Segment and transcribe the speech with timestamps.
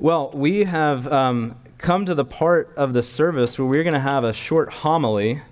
[0.00, 4.00] Well, we have um, come to the part of the service where we're going to
[4.00, 5.42] have a short homily.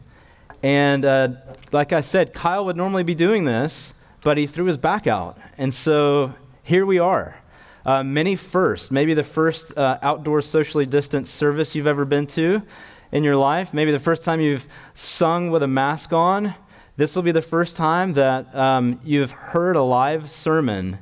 [0.62, 1.29] And uh,
[1.72, 5.37] like I said, Kyle would normally be doing this, but he threw his back out.
[5.59, 6.32] And so
[6.62, 7.40] here we are.
[7.85, 12.63] Uh, many first, maybe the first uh, outdoor socially distanced service you've ever been to
[13.11, 16.55] in your life, maybe the first time you've sung with a mask on.
[16.97, 20.99] This will be the first time that um, you've heard a live sermon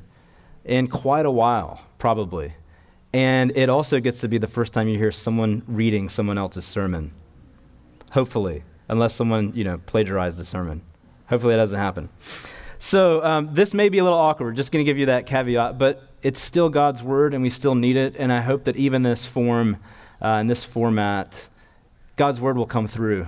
[0.63, 2.55] in quite a while, probably.
[3.15, 6.65] And it also gets to be the first time you hear someone reading someone else's
[6.65, 7.13] sermon.
[8.11, 10.81] Hopefully, unless someone, you know, plagiarized the sermon.
[11.29, 12.09] Hopefully that doesn't happen.
[12.77, 15.77] So um, this may be a little awkward, just going to give you that caveat,
[15.77, 18.17] but it's still God's word and we still need it.
[18.19, 19.77] And I hope that even this form,
[20.21, 21.47] uh, in this format,
[22.17, 23.27] God's word will come through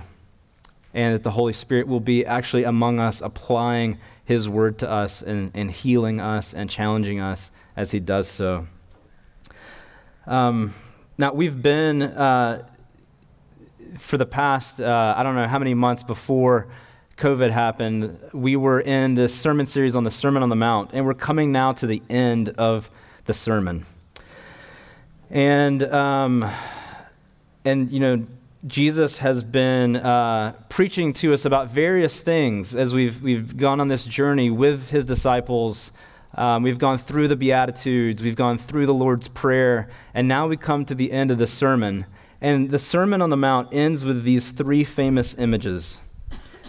[0.92, 5.22] and that the Holy Spirit will be actually among us, applying his word to us
[5.22, 8.66] and, and healing us and challenging us as he does so.
[10.28, 10.74] Um,
[11.16, 12.68] now, we've been, uh,
[13.96, 16.68] for the past, uh, I don't know how many months before
[17.16, 21.06] COVID happened, we were in this sermon series on the Sermon on the Mount, and
[21.06, 22.90] we're coming now to the end of
[23.24, 23.86] the sermon.
[25.30, 26.48] And, um,
[27.64, 28.26] and you know,
[28.66, 33.88] Jesus has been uh, preaching to us about various things as we've, we've gone on
[33.88, 35.90] this journey with his disciples
[36.34, 40.56] um, we've gone through the Beatitudes, we've gone through the Lord's Prayer, and now we
[40.56, 42.06] come to the end of the sermon.
[42.40, 45.98] And the Sermon on the Mount ends with these three famous images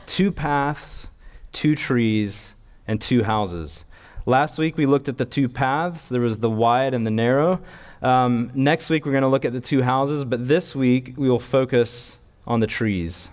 [0.07, 1.05] two paths,
[1.51, 2.53] two trees,
[2.87, 3.83] and two houses.
[4.25, 7.61] Last week we looked at the two paths, there was the wide and the narrow.
[8.01, 11.29] Um, next week we're going to look at the two houses, but this week we
[11.29, 13.29] will focus on the trees.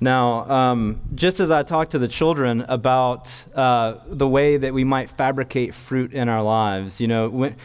[0.00, 4.84] Now, um, just as I talked to the children about uh, the way that we
[4.84, 7.56] might fabricate fruit in our lives, you know, when,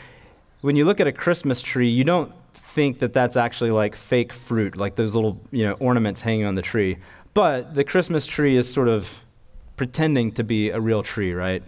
[0.61, 4.31] when you look at a Christmas tree, you don't think that that's actually like fake
[4.31, 6.97] fruit, like those little, you know, ornaments hanging on the tree.
[7.33, 9.21] But the Christmas tree is sort of
[9.75, 11.63] pretending to be a real tree, right?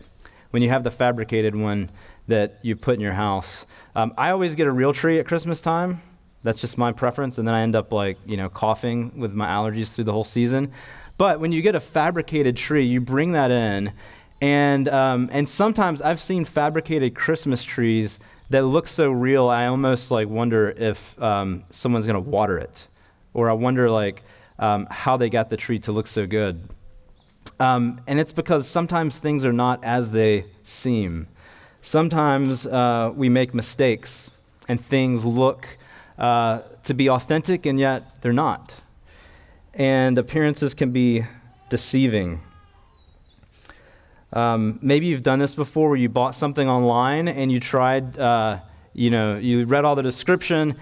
[0.51, 1.90] When you have the fabricated one
[2.28, 3.66] that you put in your house.
[3.95, 6.01] Um, I always get a real tree at Christmas time
[6.44, 7.38] that's just my preference.
[7.38, 10.24] And then I end up like, you know, coughing with my allergies through the whole
[10.24, 10.72] season.
[11.18, 13.94] But when you get a fabricated tree, you bring that in.
[14.42, 20.12] And, um, and sometimes I've seen fabricated Christmas trees that look so real, I almost
[20.12, 22.88] like wonder if um, someone's going to water it.
[23.34, 24.22] Or I wonder like
[24.60, 26.70] um, how they got the tree to look so good.
[27.60, 31.28] Um, and it's because sometimes things are not as they seem.
[31.81, 34.31] Sometimes uh, we make mistakes
[34.68, 35.78] and things look
[36.18, 38.75] uh, to be authentic, and yet they're not.
[39.74, 41.25] And appearances can be
[41.69, 42.41] deceiving.
[44.31, 48.59] Um, maybe you've done this before where you bought something online and you tried, uh,
[48.94, 50.75] you know, you read all the description,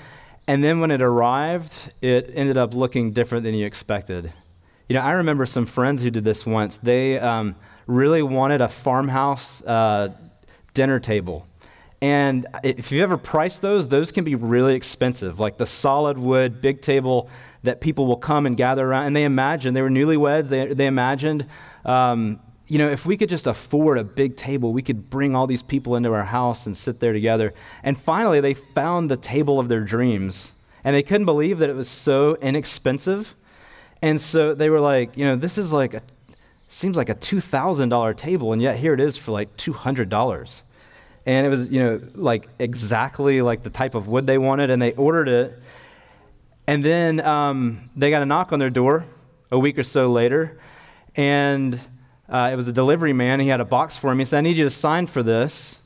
[0.48, 4.34] and then when it arrived, it ended up looking different than you expected.
[4.90, 6.78] You know, I remember some friends who did this once.
[6.78, 7.56] They um,
[7.88, 10.10] really wanted a farmhouse uh,
[10.74, 11.46] dinner table.
[12.02, 16.60] And if you've ever priced those, those can be really expensive, like the solid wood,
[16.60, 17.30] big table
[17.64, 19.06] that people will come and gather around.
[19.06, 21.46] And they imagined, they were newlyweds, they, they imagined,
[21.86, 25.46] um, you know, if we could just afford a big table, we could bring all
[25.46, 27.54] these people into our house and sit there together.
[27.84, 30.54] And finally, they found the table of their dreams.
[30.84, 33.36] And they couldn't believe that it was so inexpensive.
[34.02, 36.02] And so they were like, you know, this is like a,
[36.68, 40.62] seems like a $2,000 table, and yet here it is for like $200
[41.26, 44.82] and it was you know like exactly like the type of wood they wanted and
[44.82, 45.60] they ordered it.
[46.68, 49.06] And then um, they got a knock on their door
[49.52, 50.60] a week or so later
[51.16, 51.80] and
[52.30, 53.40] uh, it was a delivery man.
[53.42, 54.20] He had a box for him.
[54.20, 55.80] He said i need you to sign for this.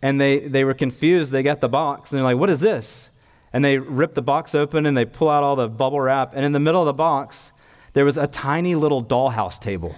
[0.00, 1.30] And they, they were confused.
[1.32, 3.08] They got the box and they're like what is this?
[3.52, 6.44] And they rip the box open and they pull out all the bubble wrap and
[6.44, 7.52] in the middle of the box
[7.92, 9.94] there was a tiny little dollhouse table.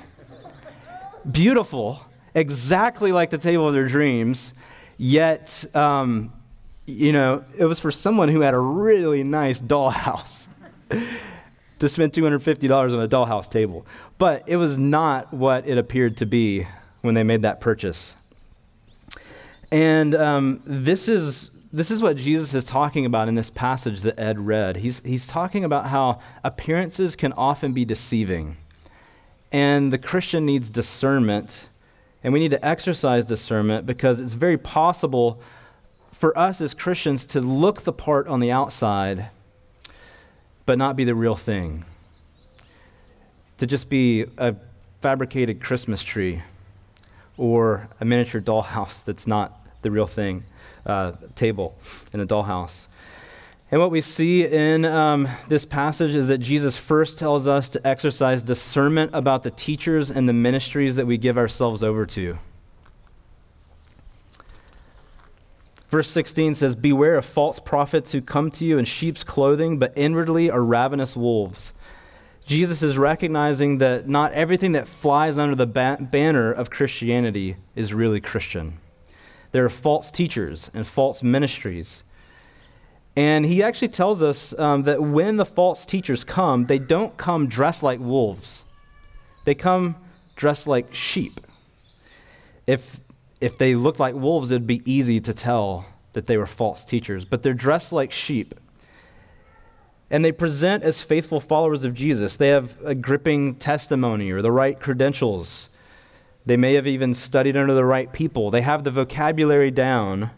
[1.31, 2.01] Beautiful.
[2.35, 4.53] Exactly like the table of their dreams
[4.97, 6.33] Yet, um,
[6.87, 10.47] you know, it was for someone who had a really nice dollhouse
[11.79, 13.87] to spend $250 on a dollhouse table.
[14.19, 16.67] But it was not what it appeared to be
[17.01, 18.15] when they made that purchase.
[19.71, 24.17] And um, this is this is what Jesus is talking about in this passage that
[24.17, 24.77] Ed read.
[24.77, 28.59] He's, he's talking about how appearances can often be deceiving.
[29.51, 31.65] And the Christian needs discernment
[32.25, 35.39] and we need to exercise discernment because it's very possible
[36.11, 39.29] for us as Christians to look the part on the outside,
[40.65, 41.85] but not be the real thing.
[43.59, 44.57] To just be a
[45.03, 46.43] fabricated Christmas tree
[47.37, 50.45] or a miniature dollhouse that's not the real thing,
[50.87, 51.77] uh, table
[52.15, 52.87] in a dollhouse.
[53.71, 57.87] And what we see in um, this passage is that Jesus first tells us to
[57.87, 62.39] exercise discernment about the teachers and the ministries that we give ourselves over to.
[65.89, 69.93] Verse 16 says, Beware of false prophets who come to you in sheep's clothing, but
[69.95, 71.73] inwardly are ravenous wolves.
[72.47, 77.95] Jesus is recognizing that not everything that flies under the ba- banner of Christianity is
[77.95, 78.79] really Christian.
[79.53, 82.03] There are false teachers and false ministries.
[83.17, 87.47] And he actually tells us um, that when the false teachers come, they don't come
[87.47, 88.65] dressed like wolves,
[89.45, 89.97] they come
[90.37, 91.41] dressed like sheep.
[92.67, 93.01] If,
[93.41, 97.25] if they looked like wolves, it'd be easy to tell that they were false teachers,
[97.25, 98.55] but they're dressed like sheep.
[100.11, 102.37] And they present as faithful followers of Jesus.
[102.37, 105.69] They have a gripping testimony or the right credentials.
[106.47, 108.51] They may have even studied under the right people.
[108.51, 110.31] They have the vocabulary down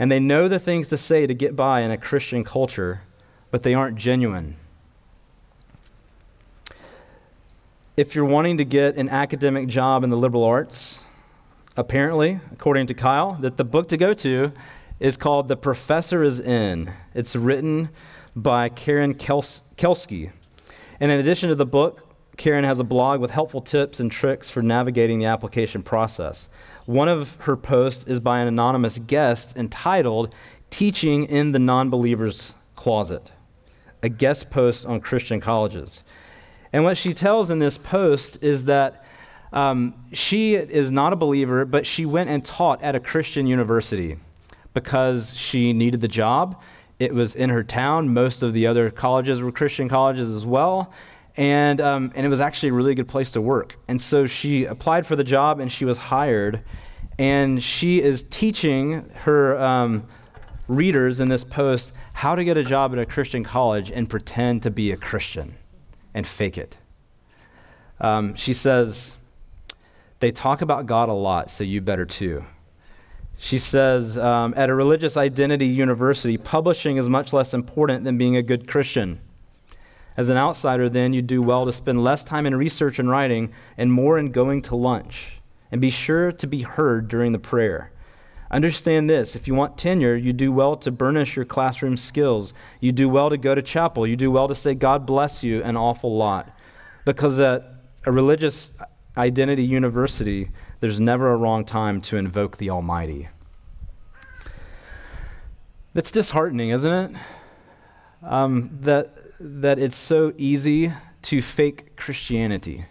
[0.00, 3.02] and they know the things to say to get by in a Christian culture,
[3.50, 4.56] but they aren't genuine.
[7.98, 11.00] If you're wanting to get an academic job in the liberal arts,
[11.76, 14.52] apparently, according to Kyle, that the book to go to
[15.00, 16.94] is called The Professor is In.
[17.14, 17.90] It's written
[18.34, 20.32] by Karen Kels- Kelsky.
[20.98, 22.06] And in addition to the book,
[22.38, 26.48] Karen has a blog with helpful tips and tricks for navigating the application process.
[26.90, 30.34] One of her posts is by an anonymous guest entitled
[30.70, 33.30] Teaching in the Non-Believer's Closet,
[34.02, 36.02] a guest post on Christian colleges.
[36.72, 39.04] And what she tells in this post is that
[39.52, 44.16] um, she is not a believer, but she went and taught at a Christian university
[44.74, 46.60] because she needed the job.
[46.98, 48.12] It was in her town.
[48.12, 50.92] Most of the other colleges were Christian colleges as well.
[51.36, 53.78] And, um, and it was actually a really good place to work.
[53.88, 56.62] And so she applied for the job and she was hired.
[57.18, 60.06] And she is teaching her um,
[60.68, 64.62] readers in this post how to get a job at a Christian college and pretend
[64.62, 65.56] to be a Christian
[66.14, 66.76] and fake it.
[68.00, 69.14] Um, she says,
[70.20, 72.44] They talk about God a lot, so you better too.
[73.36, 78.36] She says, um, At a religious identity university, publishing is much less important than being
[78.36, 79.20] a good Christian.
[80.16, 83.52] As an outsider, then, you'd do well to spend less time in research and writing
[83.78, 85.40] and more in going to lunch.
[85.72, 87.92] And be sure to be heard during the prayer.
[88.50, 92.52] Understand this if you want tenure, you do well to burnish your classroom skills.
[92.80, 94.06] You do well to go to chapel.
[94.06, 96.50] You do well to say, God bless you, an awful lot.
[97.04, 97.64] Because at
[98.04, 98.72] a religious
[99.16, 103.28] identity university, there's never a wrong time to invoke the Almighty.
[105.94, 107.20] That's disheartening, isn't it?
[108.22, 110.92] Um, that that it's so easy
[111.22, 112.84] to fake Christianity.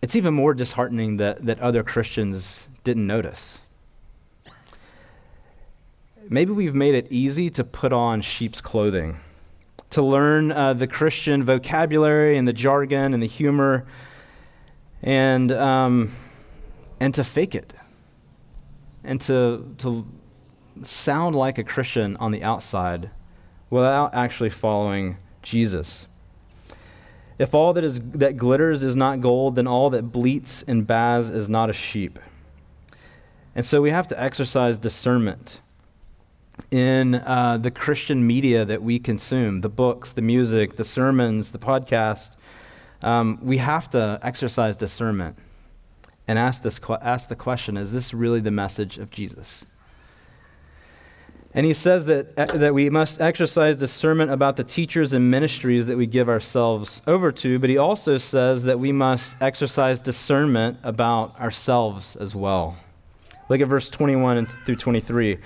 [0.00, 3.58] It's even more disheartening that, that other Christians didn't notice.
[6.28, 9.18] Maybe we've made it easy to put on sheep's clothing,
[9.90, 13.86] to learn uh, the Christian vocabulary and the jargon and the humor,
[15.02, 16.12] and, um,
[17.00, 17.72] and to fake it,
[19.02, 20.06] and to, to
[20.82, 23.10] sound like a Christian on the outside
[23.70, 26.06] without actually following Jesus.
[27.38, 31.28] If all that, is, that glitters is not gold, then all that bleats and baz
[31.28, 32.18] is not a sheep.
[33.54, 35.60] And so we have to exercise discernment
[36.70, 41.58] in uh, the Christian media that we consume the books, the music, the sermons, the
[41.58, 42.36] podcast.
[43.02, 45.38] Um, we have to exercise discernment
[46.26, 49.64] and ask, this, ask the question is this really the message of Jesus?
[51.56, 55.86] And he says that, uh, that we must exercise discernment about the teachers and ministries
[55.86, 60.78] that we give ourselves over to, but he also says that we must exercise discernment
[60.82, 62.76] about ourselves as well.
[63.48, 65.38] Look at verse 21 through 23.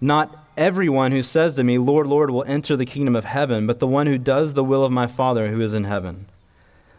[0.00, 3.80] Not everyone who says to me, Lord, Lord, will enter the kingdom of heaven, but
[3.80, 6.26] the one who does the will of my Father who is in heaven.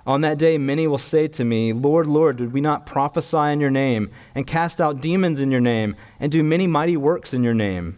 [0.05, 3.61] On that day, many will say to me, Lord, Lord, did we not prophesy in
[3.61, 7.45] your name, and cast out demons in your name, and do many mighty works in
[7.45, 7.97] your name?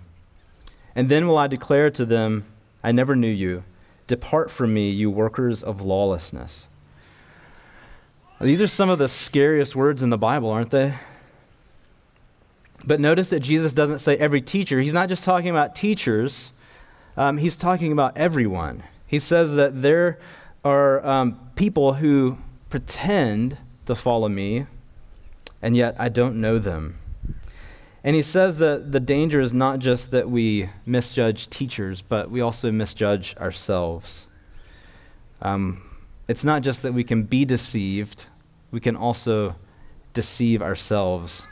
[0.95, 2.45] And then will I declare to them,
[2.83, 3.63] I never knew you.
[4.07, 6.67] Depart from me, you workers of lawlessness.
[8.41, 10.93] These are some of the scariest words in the Bible, aren't they?
[12.85, 14.79] But notice that Jesus doesn't say every teacher.
[14.79, 16.51] He's not just talking about teachers,
[17.17, 18.83] um, he's talking about everyone.
[19.05, 20.19] He says that there
[20.63, 22.37] are um, people who
[22.69, 24.67] pretend to follow me,
[25.61, 26.98] and yet I don't know them.
[28.03, 32.39] And he says that the danger is not just that we misjudge teachers, but we
[32.39, 34.25] also misjudge ourselves.
[35.41, 35.83] Um,
[36.27, 38.25] it's not just that we can be deceived,
[38.71, 39.55] we can also
[40.13, 41.43] deceive ourselves.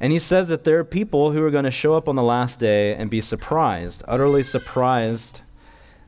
[0.00, 2.22] And he says that there are people who are going to show up on the
[2.22, 5.40] last day and be surprised, utterly surprised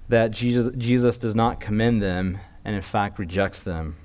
[0.08, 3.96] that Jesus, Jesus does not commend them and, in fact, rejects them.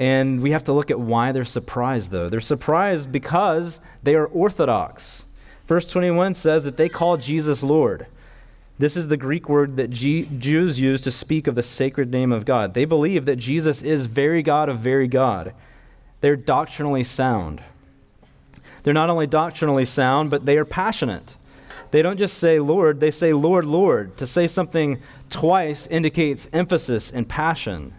[0.00, 2.30] And we have to look at why they're surprised, though.
[2.30, 5.26] They're surprised because they are orthodox.
[5.66, 8.06] Verse 21 says that they call Jesus Lord.
[8.78, 12.32] This is the Greek word that G- Jews use to speak of the sacred name
[12.32, 12.72] of God.
[12.72, 15.52] They believe that Jesus is very God of very God.
[16.22, 17.60] They're doctrinally sound.
[18.82, 21.34] They're not only doctrinally sound, but they are passionate.
[21.90, 24.16] They don't just say Lord, they say Lord, Lord.
[24.16, 27.92] To say something twice indicates emphasis and passion.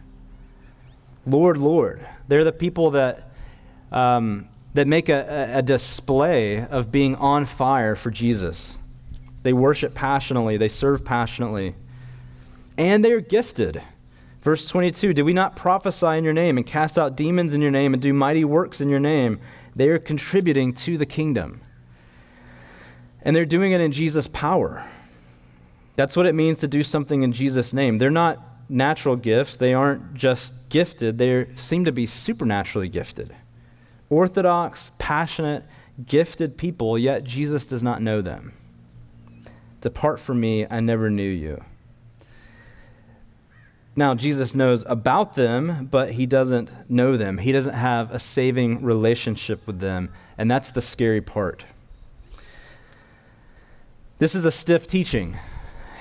[1.26, 2.06] Lord, Lord.
[2.28, 3.32] They're the people that,
[3.92, 8.78] um, that make a, a display of being on fire for Jesus.
[9.44, 11.76] They worship passionately, they serve passionately,
[12.78, 13.82] and they are gifted.
[14.40, 17.72] Verse 22 Did we not prophesy in your name and cast out demons in your
[17.72, 19.40] name and do mighty works in your name?
[19.76, 21.62] They are contributing to the kingdom.
[23.24, 24.84] And they're doing it in Jesus' power.
[25.96, 27.98] That's what it means to do something in Jesus' name.
[27.98, 28.40] They're not
[28.72, 33.36] natural gifts, they aren't just gifted, they seem to be supernaturally gifted.
[34.10, 35.66] Orthodox, passionate,
[36.06, 38.54] gifted people, yet Jesus does not know them.
[39.82, 41.64] Depart from me, I never knew you.
[43.96, 47.40] Now, Jesus knows about them, but he doesn't know them.
[47.40, 51.66] He doesn't have a saving relationship with them, and that's the scary part.
[54.18, 55.38] This is a stiff teaching,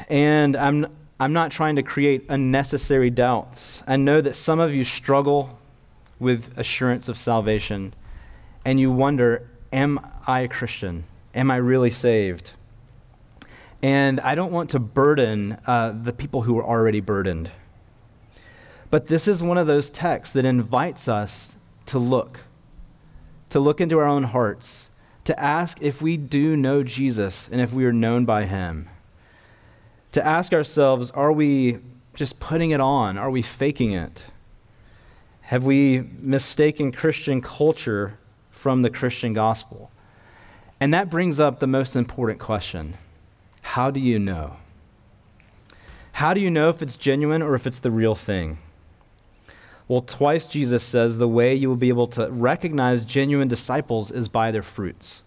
[0.08, 0.86] and I'm,
[1.20, 3.82] I'm not trying to create unnecessary doubts.
[3.86, 5.58] I know that some of you struggle
[6.18, 7.92] with assurance of salvation,
[8.64, 11.04] and you wonder, Am I a Christian?
[11.34, 12.52] Am I really saved?
[13.82, 17.50] And I don't want to burden uh, the people who are already burdened.
[18.88, 21.54] But this is one of those texts that invites us
[21.86, 22.40] to look,
[23.50, 24.88] to look into our own hearts,
[25.24, 28.88] to ask if we do know Jesus and if we are known by him.
[30.12, 31.78] To ask ourselves, are we
[32.14, 33.16] just putting it on?
[33.16, 34.24] Are we faking it?
[35.42, 38.18] Have we mistaken Christian culture
[38.50, 39.90] from the Christian gospel?
[40.80, 42.96] And that brings up the most important question
[43.62, 44.56] How do you know?
[46.12, 48.58] How do you know if it's genuine or if it's the real thing?
[49.88, 54.28] Well, twice Jesus says the way you will be able to recognize genuine disciples is
[54.28, 55.22] by their fruits.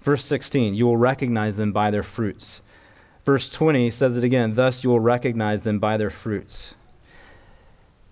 [0.00, 2.62] Verse 16, you will recognize them by their fruits.
[3.30, 6.74] Verse 20 says it again, thus you will recognize them by their fruits.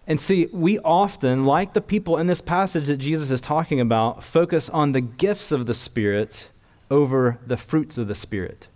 [0.06, 4.22] And see, we often, like the people in this passage that Jesus is talking about,
[4.22, 6.50] focus on the gifts of the Spirit
[6.88, 8.68] over the fruits of the Spirit.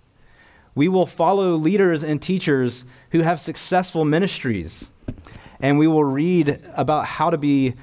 [0.75, 4.87] We will follow leaders and teachers who have successful ministries
[5.61, 7.75] and we will read about how to be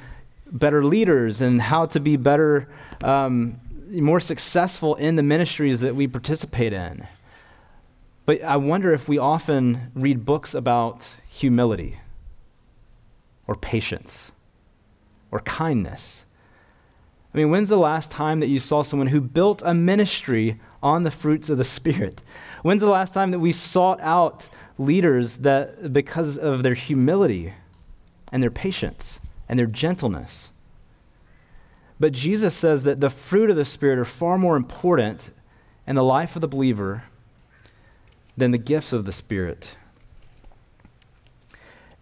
[0.52, 2.68] better leaders and how to be better,
[3.06, 3.58] um,
[3.90, 7.08] more successful in the ministries that we participate in.
[8.26, 12.00] But I wonder if we often read books about humility
[13.48, 14.32] or patience
[15.32, 16.26] or kindness.
[17.34, 21.04] I mean, when's the last time that you saw someone who built a ministry on
[21.04, 22.24] the fruits of the Spirit?
[22.64, 27.54] When's the last time that we sought out leaders that because of their humility
[28.32, 30.50] and their patience and their gentleness.
[32.00, 35.32] But Jesus says that the fruit of the Spirit are far more important
[35.86, 37.04] in the life of the believer
[38.40, 39.76] than the gifts of the Spirit.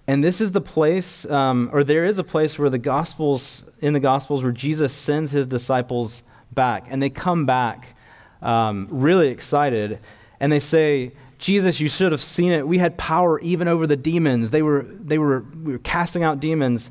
[0.07, 3.93] And this is the place, um, or there is a place where the Gospels, in
[3.93, 7.95] the Gospels, where Jesus sends his disciples back, and they come back
[8.41, 9.99] um, really excited,
[10.39, 12.67] and they say, Jesus, you should have seen it.
[12.67, 14.49] We had power even over the demons.
[14.49, 16.89] They were, they were, we were casting out demons.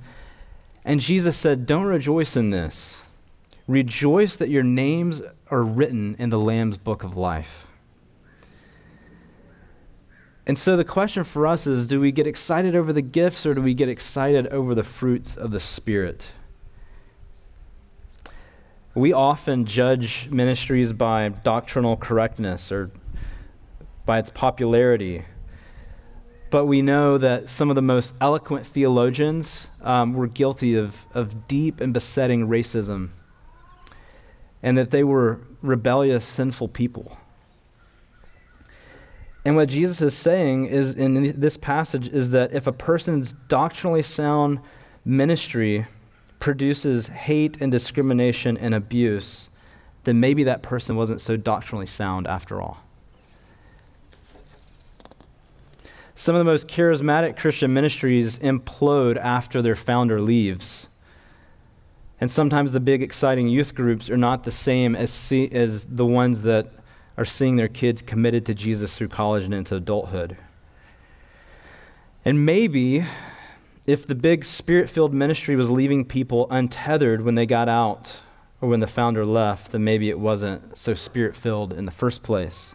[0.85, 3.03] And Jesus said, Don't rejoice in this.
[3.67, 7.66] Rejoice that your names are written in the Lamb's book of life.
[10.47, 13.55] And so the question for us is do we get excited over the gifts or
[13.55, 16.31] do we get excited over the fruits of the Spirit?
[18.95, 22.91] We often judge ministries by doctrinal correctness or
[24.07, 25.25] by its popularity.
[26.49, 31.49] But we know that some of the most eloquent theologians um, were guilty of, of
[31.49, 33.11] deep and besetting racism,
[34.63, 37.19] and that they were rebellious, sinful people.
[39.47, 44.03] And what Jesus is saying is in this passage is that if a person's doctrinally
[44.03, 44.59] sound
[45.05, 45.87] ministry
[46.41, 49.49] produces hate and discrimination and abuse,
[50.03, 52.79] then maybe that person wasn't so doctrinally sound after all.
[56.17, 60.89] Some of the most charismatic Christian ministries implode after their founder leaves.
[62.21, 66.05] And sometimes the big, exciting youth groups are not the same as, see, as the
[66.05, 66.73] ones that
[67.17, 70.37] are seeing their kids committed to Jesus through college and into adulthood.
[72.25, 73.07] And maybe
[73.87, 78.19] if the big spirit filled ministry was leaving people untethered when they got out
[78.61, 82.23] or when the founder left, then maybe it wasn't so spirit filled in the first
[82.23, 82.75] place.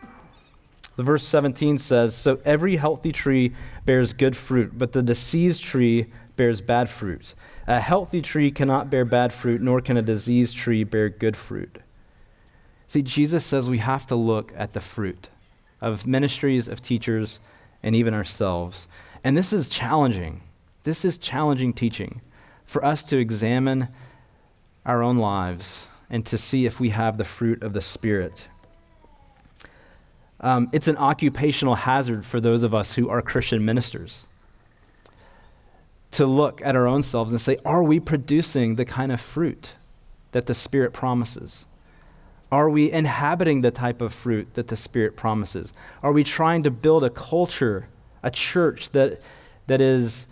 [0.95, 3.53] The verse 17 says, So every healthy tree
[3.85, 7.33] bears good fruit, but the diseased tree bears bad fruit.
[7.67, 11.79] A healthy tree cannot bear bad fruit, nor can a diseased tree bear good fruit.
[12.91, 15.29] See, Jesus says we have to look at the fruit
[15.79, 17.39] of ministries, of teachers,
[17.81, 18.85] and even ourselves.
[19.23, 20.41] And this is challenging.
[20.83, 22.19] This is challenging teaching
[22.65, 23.87] for us to examine
[24.85, 28.49] our own lives and to see if we have the fruit of the Spirit.
[30.41, 34.25] Um, it's an occupational hazard for those of us who are Christian ministers
[36.11, 39.75] to look at our own selves and say, are we producing the kind of fruit
[40.33, 41.63] that the Spirit promises?
[42.51, 45.71] Are we inhabiting the type of fruit that the Spirit promises?
[46.03, 47.87] Are we trying to build a culture,
[48.23, 49.21] a church that,
[49.67, 50.27] that is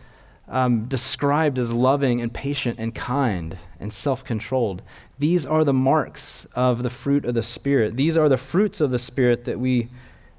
[0.49, 4.81] um, described as loving and patient and kind and self controlled.
[5.17, 7.95] These are the marks of the fruit of the Spirit.
[7.95, 9.89] These are the fruits of the Spirit that we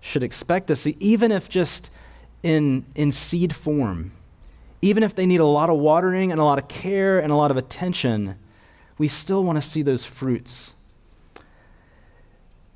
[0.01, 1.91] should expect to see, even if just
[2.43, 4.13] in, in seed form.
[4.83, 7.37] Even if they need a lot of watering and a lot of care and a
[7.37, 8.35] lot of attention,
[8.99, 10.73] we still want to see those fruits.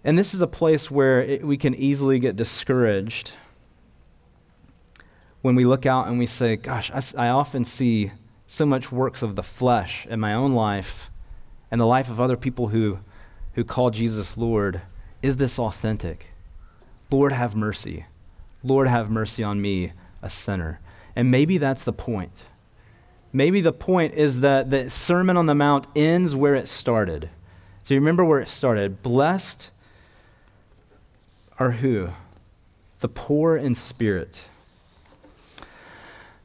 [0.05, 3.33] And this is a place where it, we can easily get discouraged
[5.41, 8.13] when we look out and we say, Gosh, I, I often see
[8.47, 11.11] so much works of the flesh in my own life
[11.71, 12.99] and the life of other people who,
[13.55, 14.83] who call Jesus Lord.
[15.23, 16.27] Is this authentic?
[17.11, 18.05] Lord, have mercy.
[18.63, 19.93] Lord, have mercy on me,
[20.23, 20.81] a sinner.
[21.17, 22.45] And maybe that's the point.
[23.33, 27.31] Maybe the point is that the Sermon on the Mount ends where it started.
[27.85, 29.03] So you remember where it started.
[29.03, 29.71] Blessed
[31.59, 32.11] are who?
[33.01, 34.45] The poor in spirit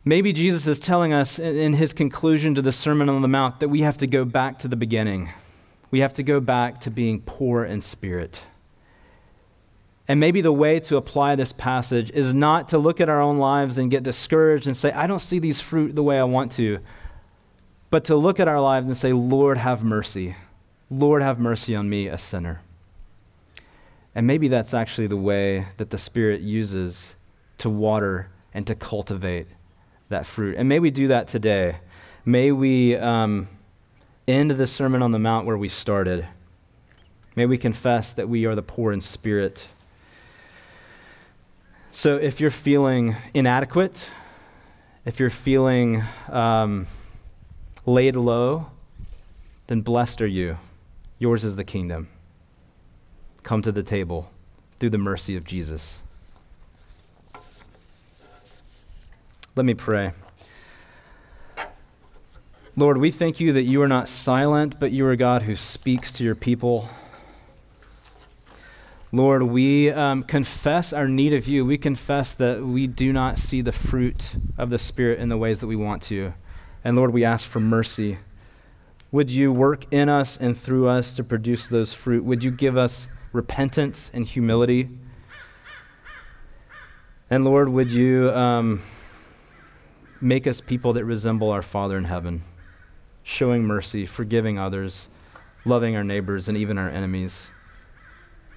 [0.05, 3.67] Maybe Jesus is telling us in his conclusion to the Sermon on the Mount that
[3.67, 5.29] we have to go back to the beginning.
[5.91, 8.41] We have to go back to being poor in spirit.
[10.07, 13.37] And maybe the way to apply this passage is not to look at our own
[13.37, 16.53] lives and get discouraged and say, I don't see these fruit the way I want
[16.53, 16.79] to,
[17.91, 20.35] but to look at our lives and say, Lord, have mercy.
[20.89, 22.61] Lord, have mercy on me, a sinner.
[24.15, 27.13] And maybe that's actually the way that the Spirit uses
[27.59, 29.47] to water and to cultivate
[30.09, 30.55] that fruit.
[30.57, 31.77] And may we do that today.
[32.25, 33.47] May we um,
[34.27, 36.25] end the Sermon on the Mount where we started.
[37.35, 39.67] May we confess that we are the poor in spirit.
[41.91, 44.09] So if you're feeling inadequate,
[45.05, 46.87] if you're feeling um,
[47.85, 48.67] laid low,
[49.67, 50.57] then blessed are you.
[51.19, 52.09] Yours is the kingdom.
[53.49, 54.29] Come to the table
[54.79, 55.97] through the mercy of Jesus.
[59.55, 60.11] Let me pray.
[62.75, 66.11] Lord, we thank you that you are not silent, but you are God who speaks
[66.11, 66.89] to your people.
[69.11, 71.65] Lord, we um, confess our need of you.
[71.65, 75.59] We confess that we do not see the fruit of the Spirit in the ways
[75.61, 76.35] that we want to.
[76.83, 78.19] And Lord, we ask for mercy.
[79.11, 82.23] Would you work in us and through us to produce those fruit?
[82.23, 84.89] Would you give us repentance and humility?
[87.29, 88.31] And Lord, would you.
[88.31, 88.81] Um,
[90.21, 92.41] Make us people that resemble our Father in heaven,
[93.23, 95.07] showing mercy, forgiving others,
[95.63, 97.51] loving our neighbors and even our enemies.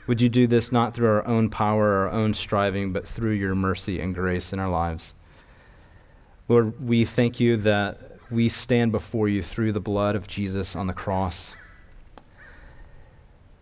[0.09, 3.55] Would you do this not through our own power our own striving, but through your
[3.55, 5.15] mercy and grace in our lives?
[6.49, 10.89] Lord, we thank you that we stand before you through the blood of Jesus on
[10.89, 11.55] the cross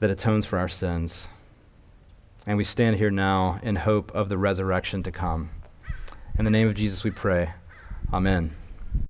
[0.01, 1.27] that atones for our sins.
[2.47, 5.51] And we stand here now in hope of the resurrection to come.
[6.39, 7.51] In the name of Jesus, we pray.
[8.13, 8.57] Amen.